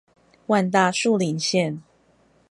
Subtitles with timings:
[0.47, 1.81] 萬大樹林線